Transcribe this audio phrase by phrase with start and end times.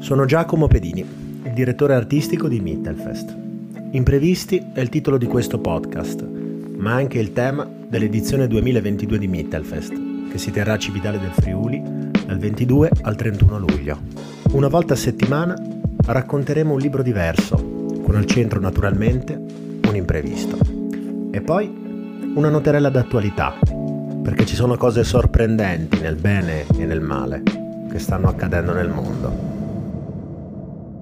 [0.00, 1.04] Sono Giacomo Pedini,
[1.44, 3.36] il direttore artistico di Mittelfest.
[3.90, 6.24] Imprevisti è il titolo di questo podcast,
[6.76, 11.82] ma anche il tema dell'edizione 2022 di Mittelfest, che si terrà a Civitale del Friuli
[12.26, 13.98] dal 22 al 31 luglio.
[14.52, 15.60] Una volta a settimana
[16.06, 17.56] racconteremo un libro diverso,
[18.02, 19.34] con al centro naturalmente
[19.84, 20.58] un imprevisto.
[21.32, 23.54] E poi una noterella d'attualità,
[24.22, 27.42] perché ci sono cose sorprendenti nel bene e nel male
[27.90, 29.47] che stanno accadendo nel mondo.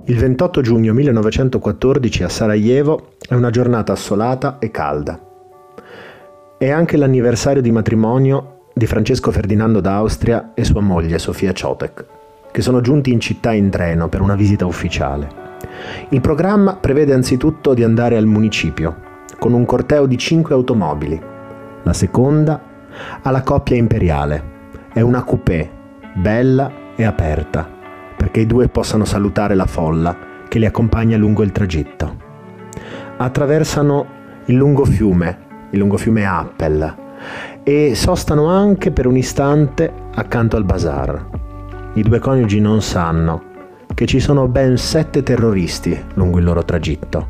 [0.09, 5.19] Il 28 giugno 1914 a Sarajevo è una giornata assolata e calda.
[6.57, 12.07] È anche l'anniversario di matrimonio di Francesco Ferdinando d'Austria e sua moglie Sofia Ciotek,
[12.53, 15.29] che sono giunti in città in treno per una visita ufficiale.
[16.11, 18.95] Il programma prevede anzitutto di andare al municipio,
[19.41, 21.21] con un corteo di cinque automobili.
[21.83, 22.63] La seconda
[23.23, 24.55] alla coppia imperiale.
[24.93, 25.69] È una coupé,
[26.15, 27.75] bella e aperta
[28.17, 30.17] perché i due possano salutare la folla
[30.49, 32.25] che li accompagna lungo il tragitto.
[33.19, 34.07] Attraversano
[34.47, 35.39] il lungo fiume,
[35.71, 36.95] il lungo fiume Appel,
[37.63, 41.27] e sostano anche per un istante accanto al bazar.
[41.95, 43.55] I due coniugi non sanno
[43.95, 47.29] che ci sono ben sette terroristi lungo il loro tragitto,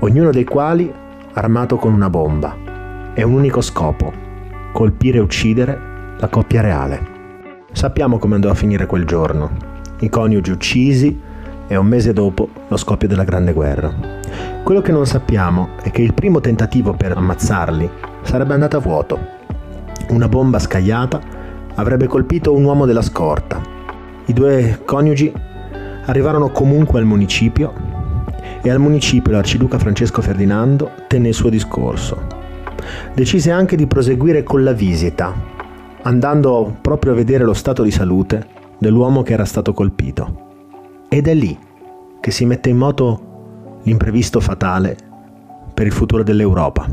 [0.00, 0.92] ognuno dei quali
[1.32, 4.12] armato con una bomba e un unico scopo,
[4.72, 5.78] colpire e uccidere
[6.18, 7.12] la coppia reale.
[7.72, 9.72] Sappiamo come andò a finire quel giorno
[10.04, 11.18] i coniugi uccisi
[11.66, 13.92] e un mese dopo lo scoppio della Grande Guerra.
[14.62, 17.90] Quello che non sappiamo è che il primo tentativo per ammazzarli
[18.22, 19.18] sarebbe andato a vuoto.
[20.10, 21.20] Una bomba scagliata
[21.74, 23.60] avrebbe colpito un uomo della scorta.
[24.26, 25.32] I due coniugi
[26.06, 27.72] arrivarono comunque al municipio
[28.62, 32.42] e al municipio l'arciduca Francesco Ferdinando tenne il suo discorso.
[33.14, 35.32] Decise anche di proseguire con la visita,
[36.02, 38.53] andando proprio a vedere lo stato di salute
[38.84, 41.06] dell'uomo che era stato colpito.
[41.08, 41.58] Ed è lì
[42.20, 44.94] che si mette in moto l'imprevisto fatale
[45.72, 46.86] per il futuro dell'Europa.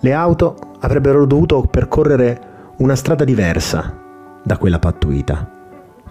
[0.00, 2.40] Le auto avrebbero dovuto percorrere
[2.78, 3.96] una strada diversa
[4.42, 5.50] da quella pattuita,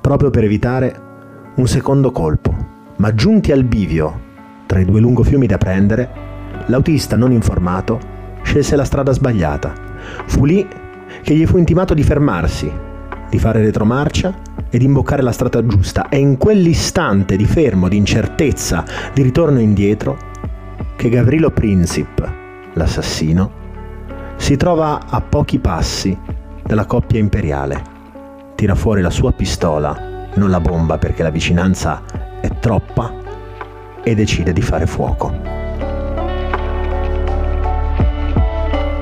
[0.01, 1.01] proprio per evitare
[1.55, 2.55] un secondo colpo,
[2.97, 4.25] ma giunti al bivio
[4.65, 6.09] tra i due lungofiumi da prendere,
[6.65, 7.99] l'autista non informato
[8.41, 9.73] scelse la strada sbagliata.
[10.25, 10.67] Fu lì
[11.21, 12.85] che gli fu intimato di fermarsi
[13.29, 14.33] di fare retromarcia
[14.69, 16.09] e di imboccare la strada giusta.
[16.09, 18.83] È in quell'istante di fermo, di incertezza,
[19.13, 20.17] di ritorno indietro,
[20.95, 22.31] che Gavrilo Princip,
[22.73, 23.51] l'assassino,
[24.35, 26.17] si trova a pochi passi
[26.63, 27.95] dalla coppia imperiale.
[28.55, 32.01] Tira fuori la sua pistola, non la bomba perché la vicinanza
[32.41, 33.25] è troppa,
[34.07, 35.33] e decide di fare fuoco.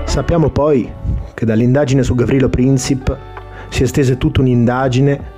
[0.05, 0.91] Sappiamo poi
[1.33, 3.15] che dall'indagine su Gavrilo Princip
[3.75, 5.33] si estese tutta un'indagine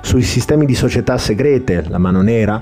[0.00, 2.58] sui sistemi di società segrete, la mano nera,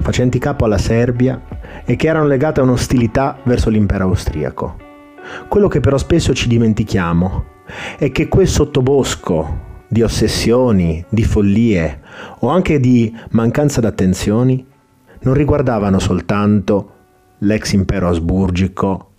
[0.00, 1.40] facenti capo alla Serbia
[1.84, 4.76] e che erano legate a un'ostilità verso l'impero austriaco.
[5.46, 7.44] Quello che però spesso ci dimentichiamo
[7.98, 12.00] è che quel sottobosco di ossessioni, di follie
[12.40, 14.66] o anche di mancanza d'attenzioni
[15.20, 16.94] non riguardavano soltanto
[17.38, 19.10] l'ex impero asburgico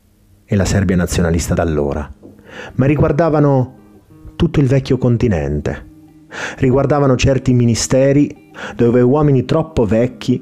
[0.44, 2.12] e la Serbia nazionalista d'allora,
[2.74, 3.78] ma riguardavano
[4.40, 5.88] tutto il vecchio continente.
[6.60, 10.42] Riguardavano certi ministeri dove uomini troppo vecchi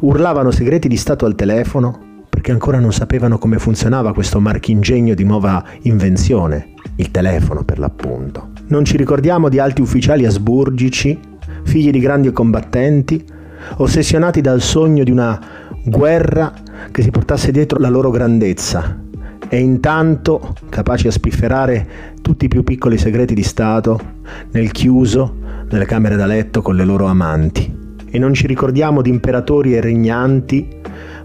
[0.00, 5.24] urlavano segreti di Stato al telefono perché ancora non sapevano come funzionava questo marchingegno di
[5.24, 8.50] nuova invenzione, il telefono per l'appunto.
[8.66, 11.18] Non ci ricordiamo di alti ufficiali asburgici,
[11.62, 13.24] figli di grandi combattenti,
[13.78, 15.40] ossessionati dal sogno di una
[15.86, 16.52] guerra
[16.90, 19.06] che si portasse dietro la loro grandezza
[19.48, 24.00] e intanto capaci a spifferare tutti i più piccoli segreti di Stato
[24.52, 25.34] nel chiuso
[25.70, 27.76] nelle camere da letto con le loro amanti.
[28.10, 30.66] E non ci ricordiamo di imperatori e regnanti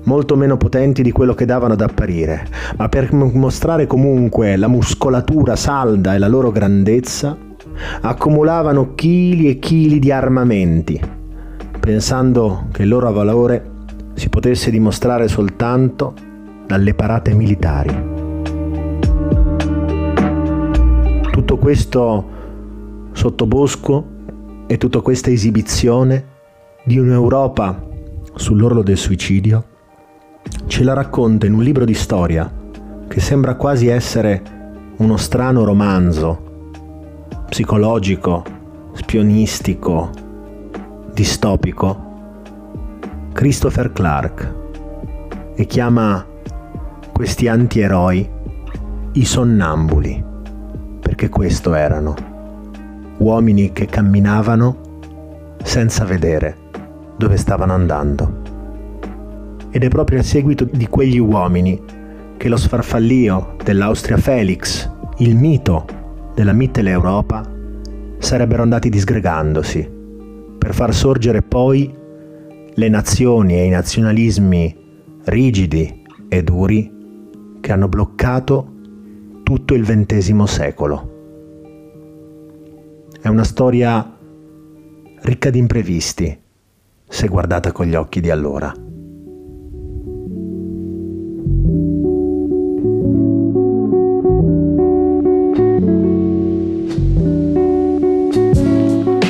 [0.03, 2.45] molto meno potenti di quello che davano ad apparire,
[2.77, 7.37] ma per mostrare comunque la muscolatura salda e la loro grandezza,
[8.01, 10.99] accumulavano chili e chili di armamenti,
[11.79, 13.71] pensando che il loro valore
[14.15, 16.31] si potesse dimostrare soltanto
[16.65, 18.13] dalle parate militari.
[21.33, 22.29] tutto questo
[23.11, 24.05] sottobosco
[24.67, 26.25] e tutta questa esibizione
[26.83, 27.85] di un'Europa
[28.35, 29.65] sull'orlo del suicidio
[30.67, 32.51] ce la racconta in un libro di storia
[33.07, 34.41] che sembra quasi essere
[34.97, 36.69] uno strano romanzo
[37.49, 38.43] psicologico,
[38.93, 40.11] spionistico,
[41.13, 42.11] distopico,
[43.33, 44.53] Christopher Clark
[45.55, 46.25] e chiama
[47.13, 48.27] questi antieroi
[49.13, 50.31] i sonnambuli
[50.99, 52.15] perché questo erano,
[53.17, 56.57] uomini che camminavano senza vedere,
[57.17, 58.41] dove stavano andando.
[59.69, 61.79] Ed è proprio a seguito di quegli uomini
[62.35, 65.85] che lo sfarfallio dell'Austria Felix, il mito
[66.33, 67.47] della Mitteleuropa,
[68.17, 69.87] sarebbero andati disgregandosi
[70.57, 71.93] per far sorgere poi
[72.73, 74.75] le nazioni e i nazionalismi
[75.25, 77.01] rigidi e duri
[77.63, 78.71] che hanno bloccato
[79.41, 81.11] tutto il XX secolo.
[83.21, 84.17] È una storia
[85.21, 86.37] ricca di imprevisti,
[87.07, 88.73] se guardata con gli occhi di allora.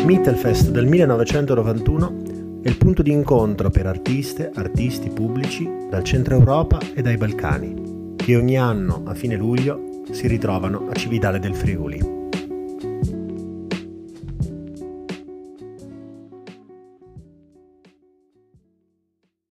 [0.06, 6.80] Mittelfest del 1991 è il punto di incontro per artiste, artisti pubblici dal centro Europa
[6.96, 7.93] e dai Balcani,
[8.24, 12.23] che ogni anno a fine luglio si ritrovano a Cividale del Friuli.